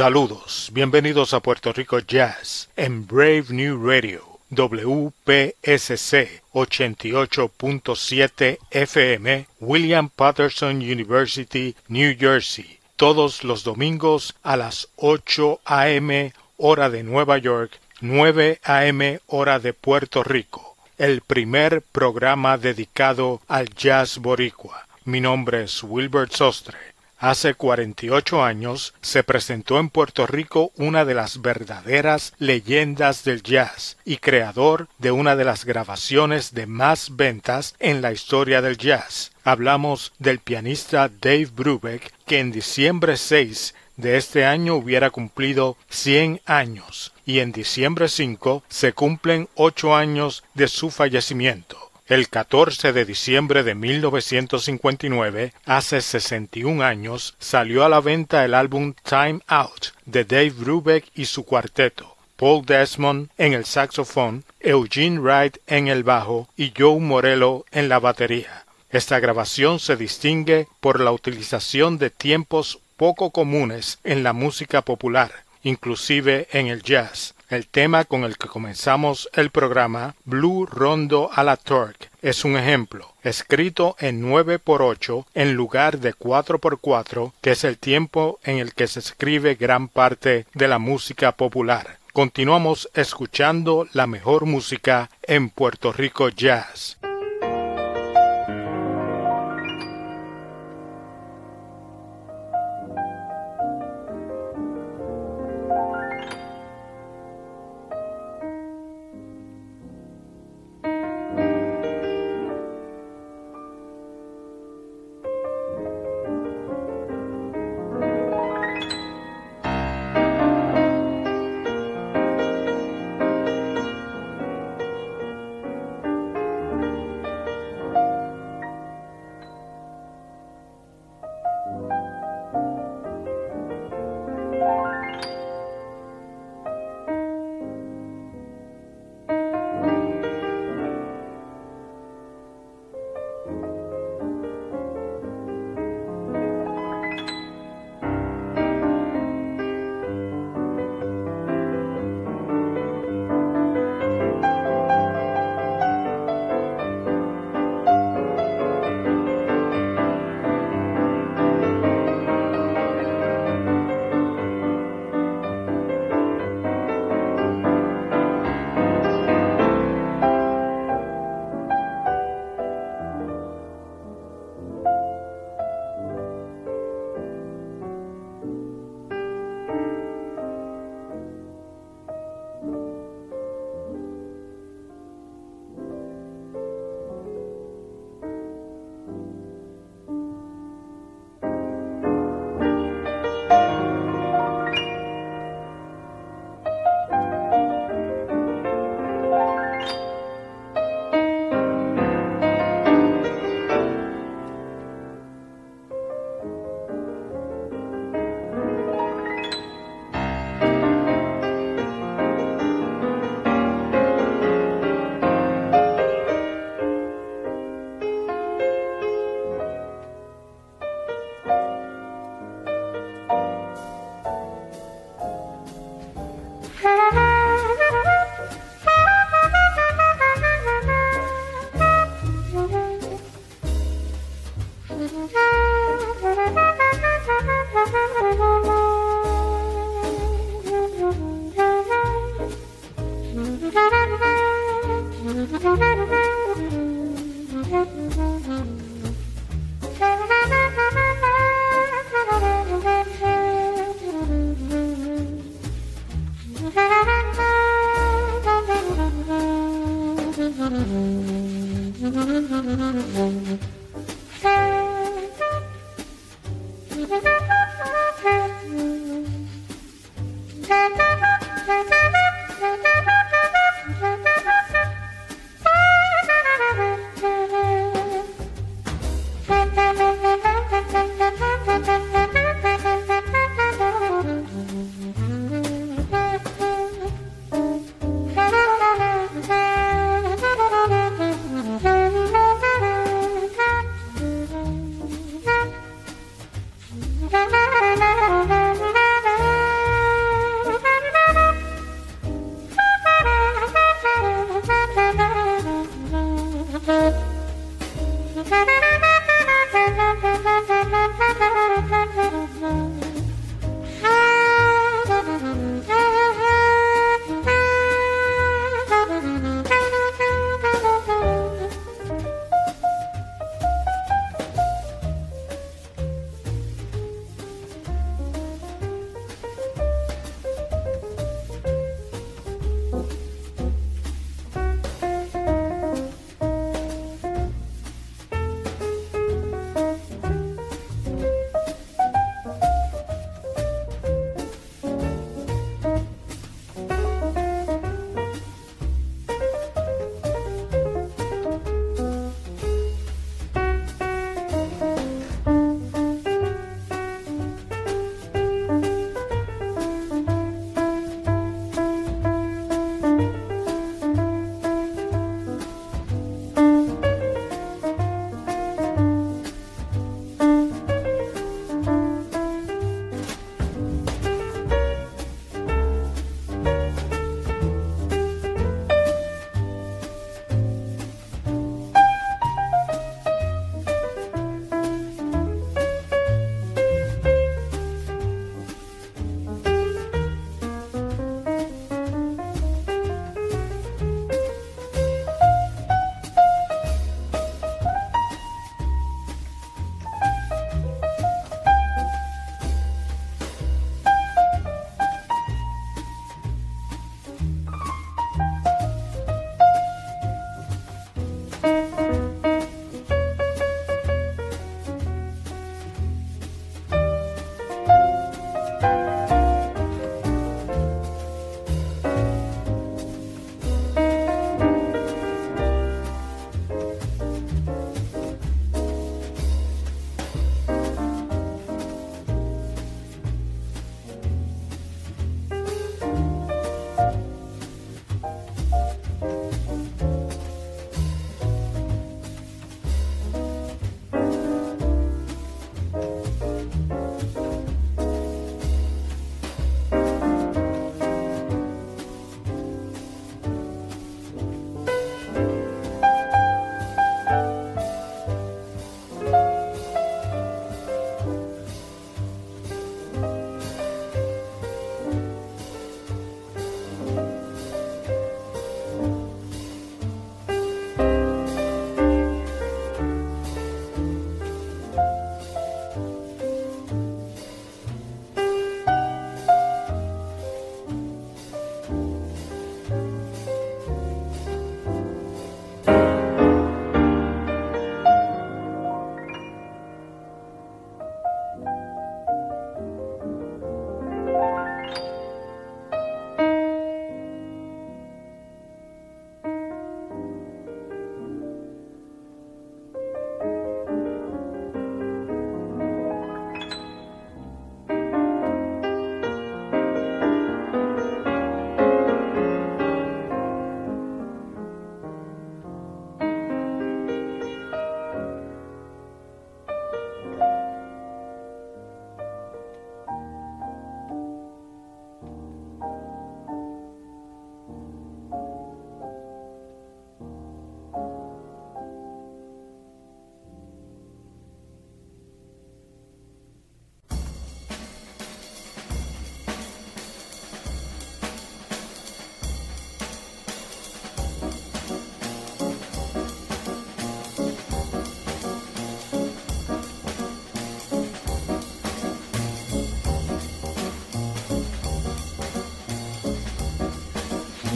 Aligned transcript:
Saludos, 0.00 0.70
bienvenidos 0.72 1.34
a 1.34 1.40
Puerto 1.40 1.74
Rico 1.74 1.98
Jazz 1.98 2.70
en 2.74 3.06
Brave 3.06 3.44
New 3.50 3.86
Radio. 3.86 4.38
WPSC 4.48 6.40
88.7 6.54 8.58
FM, 8.70 9.46
William 9.60 10.08
Patterson 10.08 10.76
University, 10.76 11.76
New 11.88 12.16
Jersey, 12.18 12.78
todos 12.96 13.44
los 13.44 13.62
domingos 13.62 14.34
a 14.42 14.56
las 14.56 14.88
8 14.96 15.60
a.m. 15.66 16.32
hora 16.56 16.88
de 16.88 17.02
Nueva 17.02 17.36
York, 17.36 17.78
9 18.00 18.58
a.m. 18.64 19.20
hora 19.26 19.58
de 19.58 19.74
Puerto 19.74 20.24
Rico, 20.24 20.76
el 20.96 21.20
primer 21.20 21.82
programa 21.82 22.56
dedicado 22.56 23.42
al 23.48 23.68
jazz 23.74 24.16
boricua. 24.16 24.86
Mi 25.04 25.20
nombre 25.20 25.64
es 25.64 25.82
Wilbert 25.82 26.32
Sostre. 26.32 26.89
Hace 27.20 27.52
48 27.52 28.42
años 28.42 28.94
se 29.02 29.22
presentó 29.22 29.78
en 29.78 29.90
Puerto 29.90 30.26
Rico 30.26 30.72
una 30.76 31.04
de 31.04 31.12
las 31.12 31.42
verdaderas 31.42 32.32
leyendas 32.38 33.24
del 33.24 33.42
jazz 33.42 33.98
y 34.06 34.16
creador 34.16 34.88
de 34.96 35.10
una 35.10 35.36
de 35.36 35.44
las 35.44 35.66
grabaciones 35.66 36.54
de 36.54 36.64
más 36.64 37.16
ventas 37.16 37.74
en 37.78 38.00
la 38.00 38.12
historia 38.12 38.62
del 38.62 38.78
jazz. 38.78 39.32
Hablamos 39.44 40.14
del 40.18 40.38
pianista 40.38 41.10
Dave 41.10 41.50
Brubeck, 41.54 42.10
que 42.24 42.38
en 42.38 42.52
diciembre 42.52 43.18
6 43.18 43.74
de 43.98 44.16
este 44.16 44.46
año 44.46 44.76
hubiera 44.76 45.10
cumplido 45.10 45.76
100 45.90 46.40
años 46.46 47.12
y 47.26 47.40
en 47.40 47.52
diciembre 47.52 48.08
5 48.08 48.64
se 48.70 48.94
cumplen 48.94 49.46
8 49.56 49.94
años 49.94 50.42
de 50.54 50.68
su 50.68 50.90
fallecimiento. 50.90 51.89
El 52.10 52.28
14 52.28 52.92
de 52.92 53.04
diciembre 53.04 53.62
de 53.62 53.76
1959, 53.76 55.52
hace 55.64 56.00
61 56.00 56.82
años, 56.82 57.36
salió 57.38 57.84
a 57.84 57.88
la 57.88 58.00
venta 58.00 58.44
el 58.44 58.54
álbum 58.54 58.94
Time 59.04 59.38
Out 59.46 59.92
de 60.06 60.24
Dave 60.24 60.50
Brubeck 60.50 61.04
y 61.14 61.26
su 61.26 61.44
cuarteto. 61.44 62.16
Paul 62.34 62.66
Desmond 62.66 63.28
en 63.38 63.52
el 63.52 63.64
saxofón, 63.64 64.42
Eugene 64.58 65.20
Wright 65.20 65.58
en 65.68 65.86
el 65.86 66.02
bajo 66.02 66.48
y 66.56 66.72
Joe 66.76 66.98
Morello 66.98 67.64
en 67.70 67.88
la 67.88 68.00
batería. 68.00 68.64
Esta 68.90 69.20
grabación 69.20 69.78
se 69.78 69.94
distingue 69.94 70.66
por 70.80 70.98
la 70.98 71.12
utilización 71.12 71.96
de 71.98 72.10
tiempos 72.10 72.80
poco 72.96 73.30
comunes 73.30 74.00
en 74.02 74.24
la 74.24 74.32
música 74.32 74.82
popular, 74.82 75.30
inclusive 75.62 76.48
en 76.50 76.66
el 76.66 76.82
jazz. 76.82 77.36
El 77.50 77.66
tema 77.66 78.04
con 78.04 78.22
el 78.22 78.38
que 78.38 78.46
comenzamos 78.46 79.28
el 79.32 79.50
programa, 79.50 80.14
Blue 80.24 80.66
Rondo 80.66 81.30
a 81.32 81.42
la 81.42 81.56
Torque, 81.56 82.06
es 82.22 82.44
un 82.44 82.56
ejemplo, 82.56 83.12
escrito 83.24 83.96
en 83.98 84.20
9 84.20 84.60
por 84.60 84.82
8 84.82 85.26
en 85.34 85.54
lugar 85.54 85.98
de 85.98 86.12
4 86.12 86.60
por 86.60 86.78
4, 86.78 87.34
que 87.40 87.50
es 87.50 87.64
el 87.64 87.76
tiempo 87.76 88.38
en 88.44 88.58
el 88.58 88.72
que 88.72 88.86
se 88.86 89.00
escribe 89.00 89.56
gran 89.56 89.88
parte 89.88 90.46
de 90.54 90.68
la 90.68 90.78
música 90.78 91.32
popular. 91.32 91.98
Continuamos 92.12 92.88
escuchando 92.94 93.88
la 93.94 94.06
mejor 94.06 94.46
música 94.46 95.10
en 95.24 95.50
Puerto 95.50 95.92
Rico 95.92 96.28
Jazz. 96.28 97.00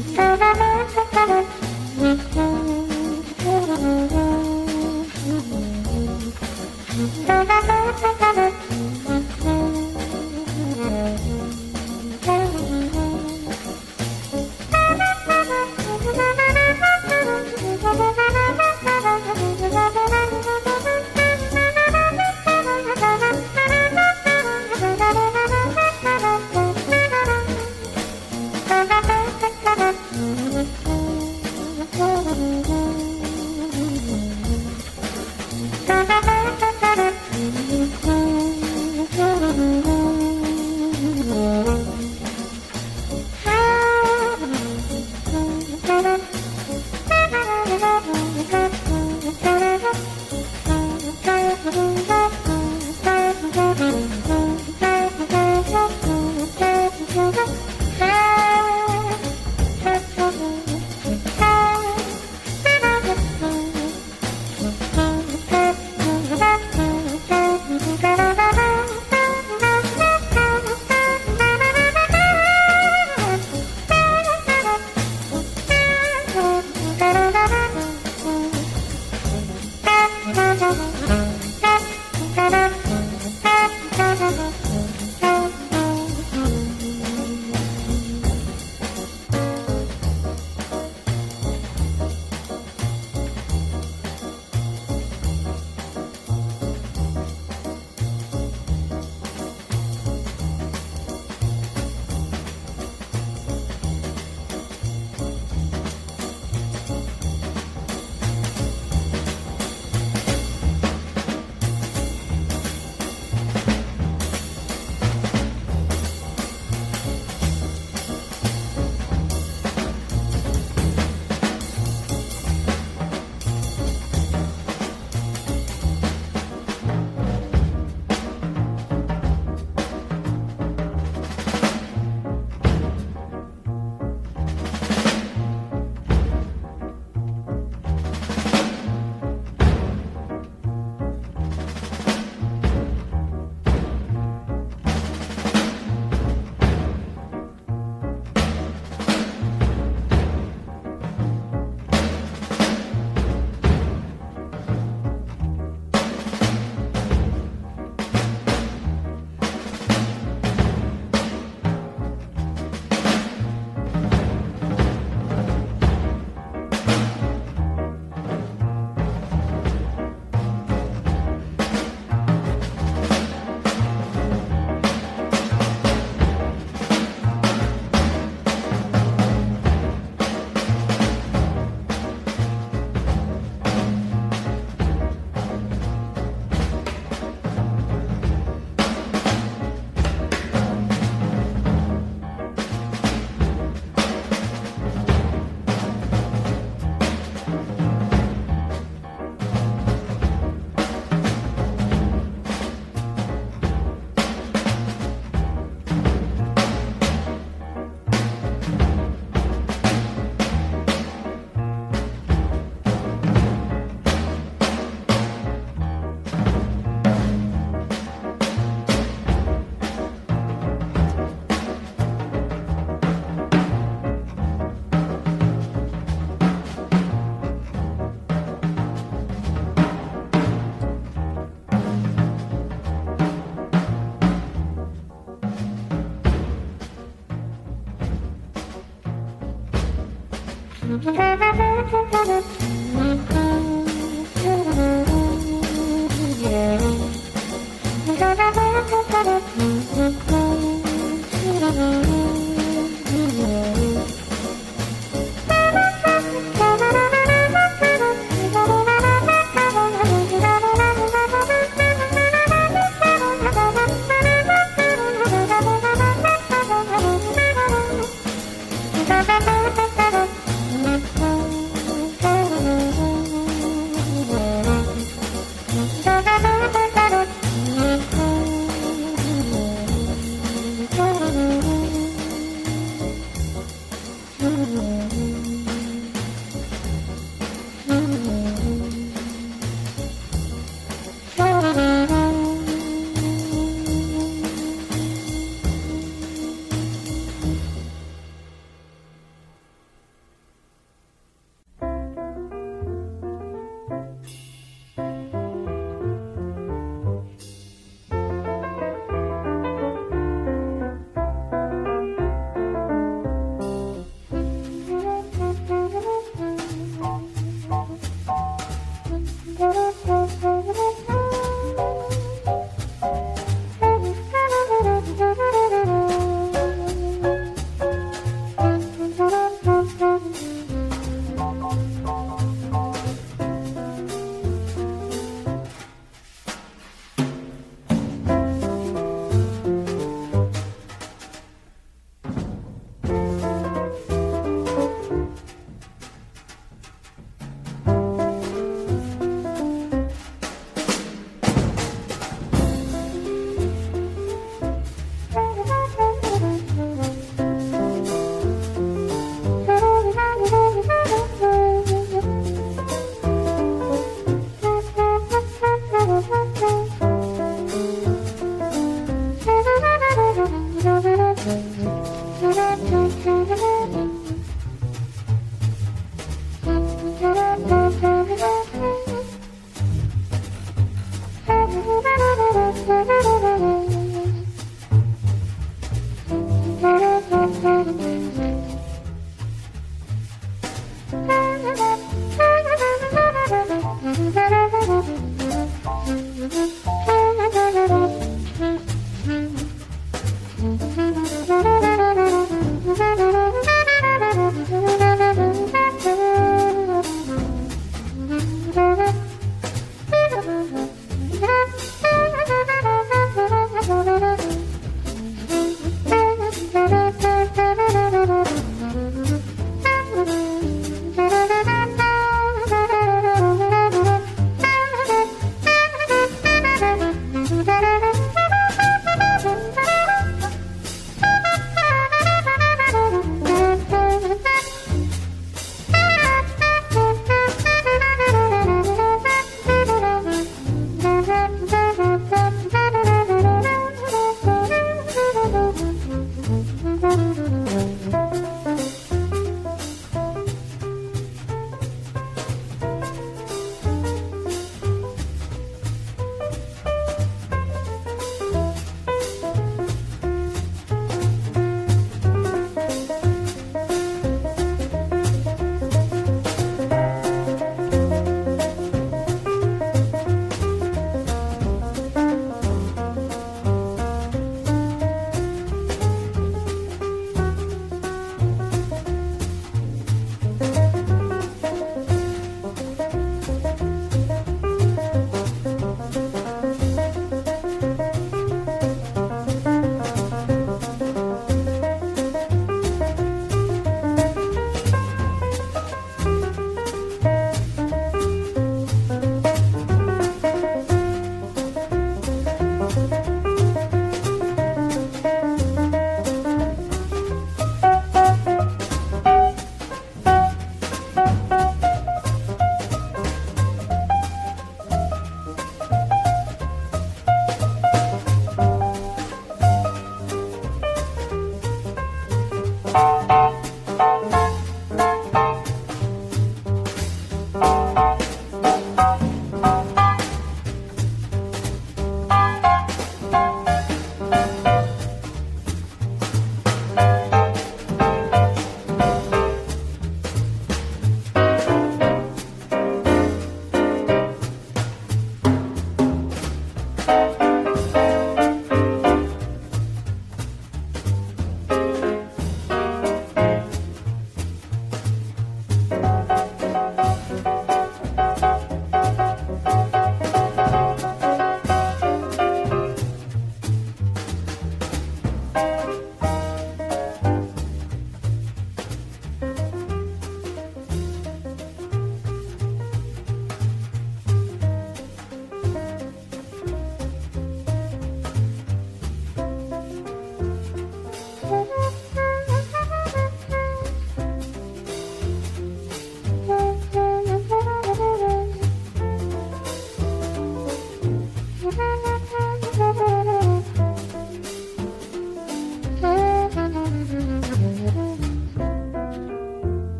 Thank 0.00 1.48
you. 1.52 1.57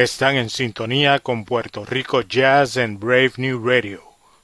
Están 0.00 0.36
en 0.36 0.48
sintonía 0.48 1.18
con 1.18 1.44
Puerto 1.44 1.84
Rico 1.84 2.22
Jazz 2.22 2.78
and 2.78 2.98
Brave 2.98 3.32
New 3.36 3.62
Radio. 3.62 4.00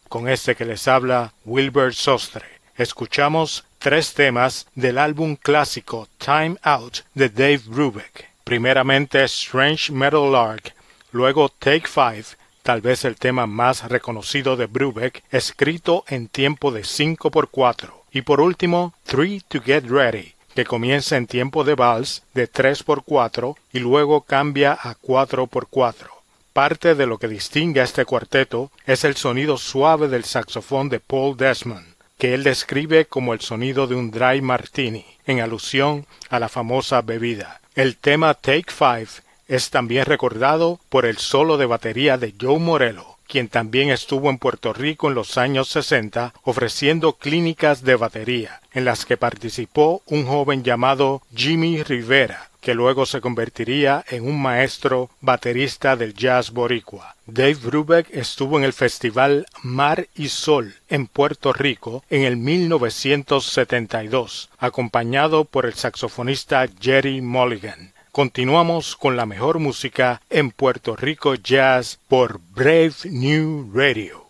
Con 0.06 0.28
este 0.28 0.54
que 0.54 0.66
les 0.66 0.86
habla 0.86 1.32
Wilbur 1.46 1.94
Sostre. 1.94 2.44
Escuchamos 2.76 3.64
tres 3.78 4.12
temas 4.12 4.66
del 4.74 4.98
álbum 4.98 5.34
clásico 5.34 6.08
Time 6.18 6.58
Out 6.62 6.98
de 7.14 7.30
Dave 7.30 7.62
Brubeck. 7.68 8.28
Primeramente 8.44 9.24
Strange 9.24 9.90
Metal 9.90 10.30
Lark, 10.30 10.74
luego 11.12 11.48
Take 11.48 11.88
Five, 11.88 12.36
tal 12.62 12.82
vez 12.82 13.06
el 13.06 13.16
tema 13.16 13.46
más 13.46 13.88
reconocido 13.88 14.58
de 14.58 14.66
Brubeck, 14.66 15.24
escrito 15.30 16.04
en 16.06 16.28
tiempo 16.28 16.70
de 16.70 16.84
5 16.84 17.30
por 17.30 17.48
4 17.48 18.04
y 18.12 18.20
por 18.20 18.42
último 18.42 18.92
Three 19.04 19.40
to 19.48 19.62
Get 19.62 19.86
Ready, 19.86 20.34
que 20.56 20.64
comienza 20.64 21.16
en 21.16 21.26
tiempo 21.26 21.62
de 21.64 21.74
vals 21.74 22.22
de 22.34 22.46
3 22.48 22.82
por 22.82 23.04
4 23.04 23.56
y 23.72 23.78
luego 23.78 24.22
cambia 24.22 24.72
a 24.72 24.94
4 24.94 25.46
por 25.46 25.68
4. 25.68 26.10
Parte 26.54 26.94
de 26.94 27.06
lo 27.06 27.18
que 27.18 27.28
distingue 27.28 27.82
a 27.82 27.84
este 27.84 28.06
cuarteto 28.06 28.72
es 28.86 29.04
el 29.04 29.16
sonido 29.16 29.58
suave 29.58 30.08
del 30.08 30.24
saxofón 30.24 30.88
de 30.88 30.98
Paul 30.98 31.36
Desmond, 31.36 31.86
que 32.16 32.32
él 32.32 32.42
describe 32.42 33.04
como 33.04 33.34
el 33.34 33.40
sonido 33.40 33.86
de 33.86 33.96
un 33.96 34.10
dry 34.10 34.40
martini, 34.40 35.04
en 35.26 35.40
alusión 35.40 36.06
a 36.30 36.40
la 36.40 36.48
famosa 36.48 37.02
bebida. 37.02 37.60
El 37.74 37.98
tema 37.98 38.32
Take 38.32 38.72
Five 38.72 39.22
es 39.48 39.68
también 39.68 40.06
recordado 40.06 40.80
por 40.88 41.04
el 41.04 41.18
solo 41.18 41.58
de 41.58 41.66
batería 41.66 42.16
de 42.16 42.34
Joe 42.40 42.58
Morello, 42.58 43.15
quien 43.28 43.48
también 43.48 43.90
estuvo 43.90 44.30
en 44.30 44.38
Puerto 44.38 44.72
Rico 44.72 45.08
en 45.08 45.14
los 45.14 45.36
años 45.38 45.68
60 45.68 46.34
ofreciendo 46.42 47.14
clínicas 47.14 47.82
de 47.82 47.96
batería, 47.96 48.60
en 48.72 48.84
las 48.84 49.04
que 49.04 49.16
participó 49.16 50.02
un 50.06 50.24
joven 50.26 50.62
llamado 50.62 51.22
Jimmy 51.34 51.82
Rivera, 51.82 52.50
que 52.60 52.74
luego 52.74 53.06
se 53.06 53.20
convertiría 53.20 54.04
en 54.08 54.26
un 54.26 54.42
maestro 54.42 55.08
baterista 55.20 55.94
del 55.94 56.14
jazz 56.14 56.50
boricua. 56.50 57.14
Dave 57.26 57.54
Brubeck 57.54 58.08
estuvo 58.10 58.58
en 58.58 58.64
el 58.64 58.72
festival 58.72 59.46
Mar 59.62 60.08
y 60.16 60.28
Sol 60.28 60.74
en 60.88 61.06
Puerto 61.06 61.52
Rico 61.52 62.02
en 62.10 62.22
el 62.22 62.36
1972, 62.36 64.50
acompañado 64.58 65.44
por 65.44 65.64
el 65.66 65.74
saxofonista 65.74 66.66
Jerry 66.80 67.20
Mulligan. 67.20 67.94
Continuamos 68.16 68.96
con 68.96 69.14
la 69.14 69.26
mejor 69.26 69.58
música 69.58 70.22
en 70.30 70.50
Puerto 70.50 70.96
Rico 70.96 71.34
Jazz 71.34 71.98
por 72.08 72.40
Brave 72.54 72.94
New 73.04 73.70
Radio. 73.74 74.25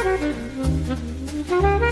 Thank 0.00 1.82
you. 1.82 1.87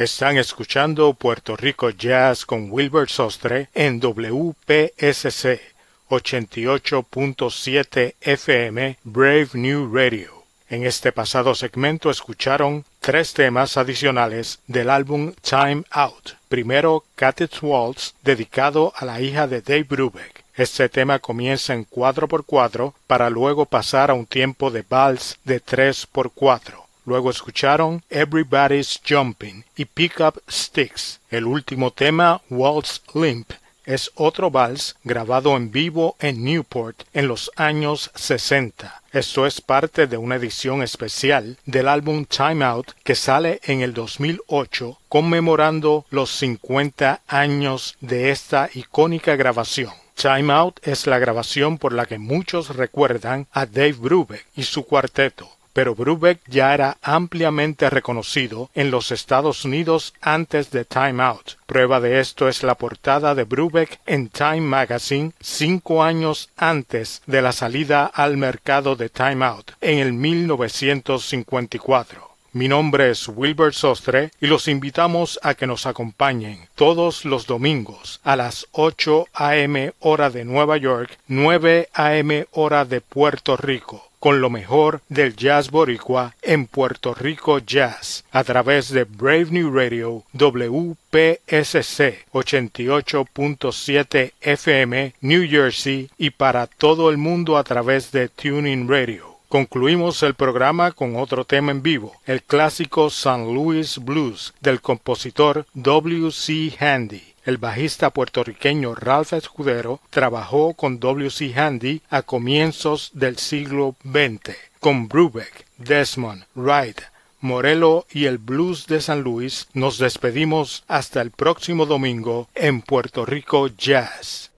Están 0.00 0.38
escuchando 0.38 1.12
Puerto 1.12 1.56
Rico 1.56 1.90
Jazz 1.90 2.46
con 2.46 2.70
Wilbur 2.70 3.10
Sostre 3.10 3.68
en 3.74 4.00
WPSC 4.00 5.60
88.7 6.08 8.14
FM 8.18 8.96
Brave 9.04 9.48
New 9.52 9.94
Radio. 9.94 10.44
En 10.70 10.86
este 10.86 11.12
pasado 11.12 11.54
segmento 11.54 12.08
escucharon 12.08 12.86
tres 13.00 13.34
temas 13.34 13.76
adicionales 13.76 14.60
del 14.66 14.88
álbum 14.88 15.34
Time 15.42 15.82
Out. 15.90 16.30
Primero, 16.48 17.04
Cat's 17.14 17.62
Waltz, 17.62 18.14
dedicado 18.22 18.94
a 18.96 19.04
la 19.04 19.20
hija 19.20 19.46
de 19.46 19.60
Dave 19.60 19.82
Brubeck. 19.82 20.44
Este 20.54 20.88
tema 20.88 21.18
comienza 21.18 21.74
en 21.74 21.84
4x4 21.84 22.94
para 23.06 23.28
luego 23.28 23.66
pasar 23.66 24.10
a 24.10 24.14
un 24.14 24.24
tiempo 24.24 24.70
de 24.70 24.82
vals 24.88 25.38
de 25.44 25.62
3x4. 25.62 26.89
Luego 27.10 27.30
escucharon 27.30 28.04
Everybody's 28.08 29.00
Jumping 29.04 29.64
y 29.74 29.84
Pick 29.84 30.20
Up 30.20 30.40
Sticks. 30.48 31.18
El 31.28 31.44
último 31.44 31.90
tema, 31.90 32.40
Waltz 32.48 33.02
Limp, 33.12 33.50
es 33.84 34.12
otro 34.14 34.52
vals 34.52 34.94
grabado 35.02 35.56
en 35.56 35.72
vivo 35.72 36.14
en 36.20 36.44
Newport 36.44 37.02
en 37.12 37.26
los 37.26 37.50
años 37.56 38.12
60. 38.14 39.02
Esto 39.10 39.44
es 39.44 39.60
parte 39.60 40.06
de 40.06 40.18
una 40.18 40.36
edición 40.36 40.84
especial 40.84 41.58
del 41.66 41.88
álbum 41.88 42.26
Time 42.26 42.64
Out 42.64 42.92
que 43.02 43.16
sale 43.16 43.60
en 43.64 43.80
el 43.80 43.92
2008 43.92 45.00
conmemorando 45.08 46.06
los 46.10 46.30
50 46.30 47.22
años 47.26 47.96
de 48.00 48.30
esta 48.30 48.70
icónica 48.72 49.34
grabación. 49.34 49.92
Time 50.14 50.52
Out 50.52 50.78
es 50.86 51.08
la 51.08 51.18
grabación 51.18 51.76
por 51.76 51.92
la 51.92 52.06
que 52.06 52.20
muchos 52.20 52.76
recuerdan 52.76 53.48
a 53.50 53.66
Dave 53.66 53.94
Brubeck 53.94 54.46
y 54.54 54.62
su 54.62 54.84
cuarteto 54.84 55.50
pero 55.72 55.94
Brubeck 55.94 56.40
ya 56.46 56.74
era 56.74 56.98
ampliamente 57.02 57.88
reconocido 57.90 58.70
en 58.74 58.90
los 58.90 59.12
Estados 59.12 59.64
Unidos 59.64 60.12
antes 60.20 60.70
de 60.70 60.84
Time 60.84 61.22
Out. 61.22 61.52
Prueba 61.66 62.00
de 62.00 62.20
esto 62.20 62.48
es 62.48 62.62
la 62.62 62.74
portada 62.74 63.34
de 63.34 63.44
Brubeck 63.44 64.00
en 64.06 64.28
Time 64.28 64.62
Magazine 64.62 65.32
cinco 65.40 66.02
años 66.02 66.50
antes 66.56 67.22
de 67.26 67.42
la 67.42 67.52
salida 67.52 68.06
al 68.06 68.36
mercado 68.36 68.96
de 68.96 69.08
Time 69.08 69.44
Out 69.44 69.72
en 69.80 69.98
el 69.98 70.12
1954. 70.12 72.30
Mi 72.52 72.66
nombre 72.66 73.10
es 73.10 73.28
Wilbert 73.28 73.74
Sostre 73.74 74.32
y 74.40 74.48
los 74.48 74.66
invitamos 74.66 75.38
a 75.44 75.54
que 75.54 75.68
nos 75.68 75.86
acompañen 75.86 76.68
todos 76.74 77.24
los 77.24 77.46
domingos 77.46 78.20
a 78.24 78.34
las 78.34 78.66
8 78.72 79.28
a.m. 79.32 79.92
hora 80.00 80.30
de 80.30 80.44
Nueva 80.44 80.76
York, 80.76 81.16
9 81.28 81.90
a.m. 81.94 82.48
hora 82.50 82.84
de 82.84 83.00
Puerto 83.00 83.56
Rico 83.56 84.09
con 84.20 84.40
lo 84.40 84.50
mejor 84.50 85.00
del 85.08 85.34
jazz 85.34 85.70
boricua 85.70 86.36
en 86.42 86.66
Puerto 86.66 87.14
Rico 87.14 87.58
Jazz 87.58 88.24
a 88.30 88.44
través 88.44 88.90
de 88.90 89.04
Brave 89.04 89.46
New 89.50 89.74
Radio 89.74 90.22
WPSC 90.34 92.26
88.7 92.32 94.32
FM 94.40 95.14
New 95.22 95.48
Jersey 95.48 96.10
y 96.18 96.30
para 96.30 96.68
todo 96.68 97.10
el 97.10 97.16
mundo 97.16 97.56
a 97.56 97.64
través 97.64 98.12
de 98.12 98.28
Tuning 98.28 98.88
Radio. 98.88 99.30
Concluimos 99.48 100.22
el 100.22 100.34
programa 100.34 100.92
con 100.92 101.16
otro 101.16 101.44
tema 101.44 101.72
en 101.72 101.82
vivo, 101.82 102.14
el 102.24 102.40
clásico 102.40 103.10
San 103.10 103.52
Louis 103.52 103.98
Blues 103.98 104.54
del 104.60 104.80
compositor 104.80 105.66
W. 105.74 106.30
C. 106.30 106.72
Handy. 106.78 107.29
El 107.44 107.56
bajista 107.56 108.10
puertorriqueño 108.10 108.94
Ralph 108.94 109.32
Escudero 109.32 110.00
trabajó 110.10 110.74
con 110.74 111.00
W.C. 111.00 111.54
Handy 111.58 112.02
a 112.10 112.20
comienzos 112.22 113.10
del 113.14 113.38
siglo 113.38 113.96
XX, 114.02 114.56
con 114.78 115.08
Brubeck, 115.08 115.66
Desmond, 115.78 116.44
Wright, 116.54 117.00
Morelo 117.40 118.06
y 118.10 118.26
el 118.26 118.36
blues 118.36 118.86
de 118.86 119.00
San 119.00 119.22
Luis, 119.22 119.68
nos 119.72 119.96
despedimos 119.96 120.84
hasta 120.86 121.22
el 121.22 121.30
próximo 121.30 121.86
domingo 121.86 122.48
en 122.54 122.82
Puerto 122.82 123.24
Rico 123.24 123.68
Jazz. 123.68 124.50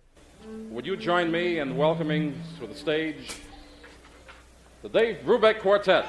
Would 0.71 0.85
you 0.85 0.97
join 0.97 1.31
me 1.31 1.61
in 1.61 1.77
welcoming 1.77 2.35
to 2.59 2.67
the 2.67 2.75
stage 2.75 3.29
the 4.83 4.89
Dave 4.89 5.23
Brubeck 5.25 5.61
Quartet? 5.61 6.05